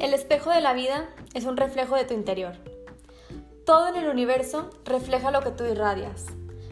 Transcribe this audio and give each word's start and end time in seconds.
El 0.00 0.14
espejo 0.14 0.48
de 0.48 0.62
la 0.62 0.72
vida 0.72 1.10
es 1.34 1.44
un 1.44 1.58
reflejo 1.58 1.94
de 1.94 2.06
tu 2.06 2.14
interior. 2.14 2.54
Todo 3.66 3.88
en 3.88 3.96
el 3.96 4.08
universo 4.08 4.70
refleja 4.86 5.30
lo 5.30 5.42
que 5.42 5.50
tú 5.50 5.66
irradias. 5.66 6.24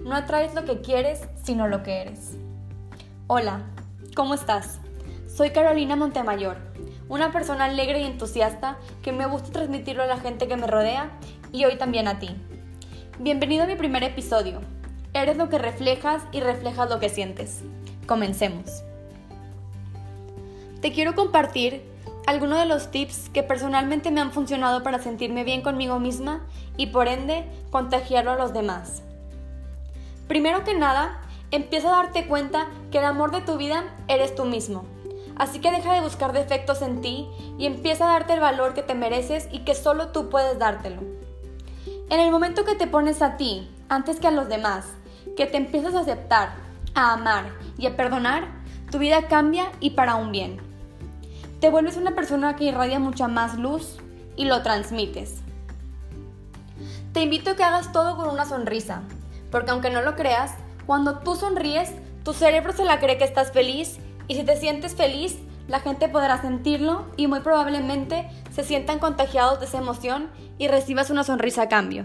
No 0.00 0.14
atraes 0.14 0.54
lo 0.54 0.66
que 0.66 0.82
quieres, 0.82 1.22
sino 1.42 1.66
lo 1.66 1.82
que 1.82 2.02
eres. 2.02 2.36
Hola, 3.26 3.62
¿cómo 4.14 4.34
estás? 4.34 4.78
Soy 5.26 5.52
Carolina 5.52 5.96
Montemayor, 5.96 6.58
una 7.08 7.32
persona 7.32 7.64
alegre 7.64 8.02
y 8.02 8.04
entusiasta 8.04 8.76
que 9.02 9.12
me 9.12 9.24
gusta 9.24 9.52
transmitirlo 9.52 10.02
a 10.02 10.06
la 10.06 10.18
gente 10.18 10.46
que 10.46 10.58
me 10.58 10.66
rodea 10.66 11.10
y 11.50 11.64
hoy 11.64 11.76
también 11.76 12.08
a 12.08 12.18
ti. 12.18 12.28
Bienvenido 13.18 13.64
a 13.64 13.66
mi 13.66 13.76
primer 13.76 14.04
episodio. 14.04 14.60
Eres 15.14 15.38
lo 15.38 15.48
que 15.48 15.56
reflejas 15.56 16.22
y 16.30 16.40
reflejas 16.40 16.90
lo 16.90 17.00
que 17.00 17.08
sientes. 17.08 17.62
Comencemos. 18.06 18.82
Te 20.82 20.92
quiero 20.92 21.14
compartir 21.14 21.93
algunos 22.26 22.58
de 22.58 22.66
los 22.66 22.90
tips 22.90 23.28
que 23.30 23.42
personalmente 23.42 24.10
me 24.10 24.20
han 24.20 24.32
funcionado 24.32 24.82
para 24.82 24.98
sentirme 24.98 25.44
bien 25.44 25.62
conmigo 25.62 26.00
misma 26.00 26.40
y 26.76 26.86
por 26.86 27.08
ende 27.08 27.44
contagiarlo 27.70 28.32
a 28.32 28.36
los 28.36 28.52
demás. 28.52 29.02
Primero 30.26 30.64
que 30.64 30.74
nada, 30.74 31.20
empieza 31.50 31.88
a 31.88 32.02
darte 32.02 32.26
cuenta 32.26 32.66
que 32.90 32.98
el 32.98 33.04
amor 33.04 33.30
de 33.30 33.42
tu 33.42 33.58
vida 33.58 33.84
eres 34.08 34.34
tú 34.34 34.44
mismo. 34.44 34.84
Así 35.36 35.60
que 35.60 35.70
deja 35.70 35.92
de 35.92 36.00
buscar 36.00 36.32
defectos 36.32 36.80
en 36.80 37.00
ti 37.00 37.28
y 37.58 37.66
empieza 37.66 38.04
a 38.04 38.12
darte 38.12 38.34
el 38.34 38.40
valor 38.40 38.72
que 38.72 38.82
te 38.82 38.94
mereces 38.94 39.48
y 39.50 39.60
que 39.60 39.74
solo 39.74 40.08
tú 40.08 40.30
puedes 40.30 40.58
dártelo. 40.58 41.02
En 42.08 42.20
el 42.20 42.30
momento 42.30 42.64
que 42.64 42.76
te 42.76 42.86
pones 42.86 43.20
a 43.20 43.36
ti 43.36 43.68
antes 43.88 44.20
que 44.20 44.28
a 44.28 44.30
los 44.30 44.48
demás, 44.48 44.86
que 45.36 45.46
te 45.46 45.56
empiezas 45.56 45.94
a 45.94 46.00
aceptar, 46.00 46.54
a 46.94 47.12
amar 47.12 47.50
y 47.76 47.86
a 47.86 47.96
perdonar, 47.96 48.48
tu 48.90 48.98
vida 48.98 49.26
cambia 49.26 49.72
y 49.80 49.90
para 49.90 50.14
un 50.14 50.30
bien 50.30 50.73
te 51.64 51.70
vuelves 51.70 51.96
una 51.96 52.14
persona 52.14 52.56
que 52.56 52.64
irradia 52.64 52.98
mucha 52.98 53.26
más 53.26 53.58
luz 53.58 53.96
y 54.36 54.44
lo 54.44 54.60
transmites. 54.60 55.36
Te 57.14 57.22
invito 57.22 57.52
a 57.52 57.56
que 57.56 57.64
hagas 57.64 57.90
todo 57.90 58.18
con 58.18 58.28
una 58.28 58.44
sonrisa, 58.44 59.00
porque 59.50 59.70
aunque 59.70 59.88
no 59.88 60.02
lo 60.02 60.14
creas, 60.14 60.52
cuando 60.84 61.20
tú 61.20 61.36
sonríes, 61.36 61.90
tu 62.22 62.34
cerebro 62.34 62.74
se 62.74 62.84
la 62.84 63.00
cree 63.00 63.16
que 63.16 63.24
estás 63.24 63.50
feliz 63.50 63.96
y 64.28 64.34
si 64.34 64.44
te 64.44 64.58
sientes 64.58 64.94
feliz, 64.94 65.38
la 65.66 65.80
gente 65.80 66.10
podrá 66.10 66.38
sentirlo 66.38 67.06
y 67.16 67.28
muy 67.28 67.40
probablemente 67.40 68.28
se 68.52 68.62
sientan 68.62 68.98
contagiados 68.98 69.58
de 69.58 69.64
esa 69.64 69.78
emoción 69.78 70.28
y 70.58 70.68
recibas 70.68 71.08
una 71.08 71.24
sonrisa 71.24 71.62
a 71.62 71.68
cambio. 71.70 72.04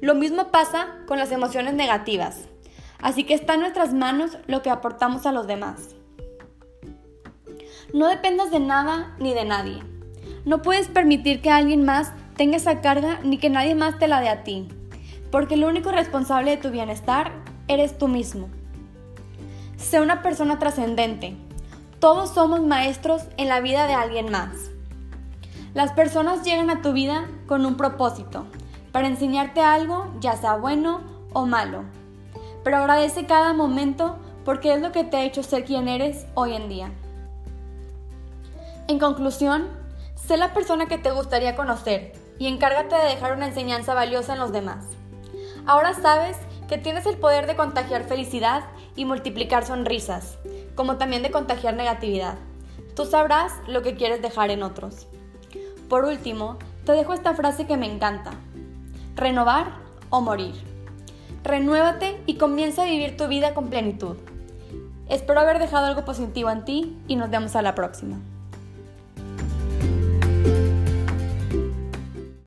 Lo 0.00 0.14
mismo 0.14 0.52
pasa 0.52 0.94
con 1.08 1.18
las 1.18 1.32
emociones 1.32 1.74
negativas, 1.74 2.42
así 3.00 3.24
que 3.24 3.34
está 3.34 3.54
en 3.54 3.62
nuestras 3.62 3.92
manos 3.92 4.38
lo 4.46 4.62
que 4.62 4.70
aportamos 4.70 5.26
a 5.26 5.32
los 5.32 5.48
demás. 5.48 5.96
No 7.94 8.08
dependas 8.08 8.50
de 8.50 8.58
nada 8.58 9.14
ni 9.20 9.34
de 9.34 9.44
nadie. 9.44 9.80
No 10.44 10.62
puedes 10.62 10.88
permitir 10.88 11.40
que 11.40 11.52
alguien 11.52 11.84
más 11.84 12.10
tenga 12.36 12.56
esa 12.56 12.80
carga 12.80 13.20
ni 13.22 13.38
que 13.38 13.50
nadie 13.50 13.76
más 13.76 14.00
te 14.00 14.08
la 14.08 14.20
dé 14.20 14.28
a 14.28 14.42
ti, 14.42 14.66
porque 15.30 15.54
el 15.54 15.62
único 15.62 15.92
responsable 15.92 16.50
de 16.50 16.56
tu 16.56 16.70
bienestar 16.70 17.30
eres 17.68 17.96
tú 17.96 18.08
mismo. 18.08 18.48
Sé 19.76 20.00
una 20.00 20.22
persona 20.22 20.58
trascendente. 20.58 21.36
Todos 22.00 22.30
somos 22.30 22.66
maestros 22.66 23.22
en 23.36 23.48
la 23.48 23.60
vida 23.60 23.86
de 23.86 23.94
alguien 23.94 24.28
más. 24.28 24.72
Las 25.72 25.92
personas 25.92 26.42
llegan 26.42 26.70
a 26.70 26.82
tu 26.82 26.92
vida 26.92 27.28
con 27.46 27.64
un 27.64 27.76
propósito, 27.76 28.44
para 28.90 29.06
enseñarte 29.06 29.60
algo, 29.60 30.12
ya 30.18 30.36
sea 30.36 30.56
bueno 30.56 31.00
o 31.32 31.46
malo. 31.46 31.84
Pero 32.64 32.78
agradece 32.78 33.26
cada 33.26 33.52
momento 33.52 34.18
porque 34.44 34.74
es 34.74 34.82
lo 34.82 34.90
que 34.90 35.04
te 35.04 35.16
ha 35.16 35.22
hecho 35.22 35.44
ser 35.44 35.64
quien 35.64 35.86
eres 35.86 36.26
hoy 36.34 36.54
en 36.54 36.68
día. 36.68 36.90
En 38.86 38.98
conclusión, 38.98 39.68
sé 40.14 40.36
la 40.36 40.52
persona 40.52 40.86
que 40.86 40.98
te 40.98 41.10
gustaría 41.10 41.56
conocer 41.56 42.12
y 42.38 42.48
encárgate 42.48 42.94
de 42.96 43.04
dejar 43.04 43.34
una 43.34 43.46
enseñanza 43.46 43.94
valiosa 43.94 44.34
en 44.34 44.40
los 44.40 44.52
demás. 44.52 44.84
Ahora 45.64 45.94
sabes 45.94 46.36
que 46.68 46.76
tienes 46.76 47.06
el 47.06 47.16
poder 47.16 47.46
de 47.46 47.56
contagiar 47.56 48.04
felicidad 48.04 48.64
y 48.94 49.06
multiplicar 49.06 49.64
sonrisas, 49.64 50.36
como 50.74 50.98
también 50.98 51.22
de 51.22 51.30
contagiar 51.30 51.74
negatividad. 51.74 52.34
Tú 52.94 53.06
sabrás 53.06 53.52
lo 53.66 53.80
que 53.82 53.94
quieres 53.94 54.20
dejar 54.20 54.50
en 54.50 54.62
otros. 54.62 55.06
Por 55.88 56.04
último, 56.04 56.58
te 56.84 56.92
dejo 56.92 57.14
esta 57.14 57.34
frase 57.34 57.66
que 57.66 57.78
me 57.78 57.90
encanta. 57.90 58.32
Renovar 59.16 59.72
o 60.10 60.20
morir. 60.20 60.54
Renuévate 61.42 62.20
y 62.26 62.36
comienza 62.36 62.82
a 62.82 62.86
vivir 62.86 63.16
tu 63.16 63.28
vida 63.28 63.54
con 63.54 63.70
plenitud. 63.70 64.16
Espero 65.08 65.40
haber 65.40 65.58
dejado 65.58 65.86
algo 65.86 66.04
positivo 66.04 66.50
en 66.50 66.64
ti 66.66 66.98
y 67.08 67.16
nos 67.16 67.30
vemos 67.30 67.56
a 67.56 67.62
la 67.62 67.74
próxima. 67.74 68.18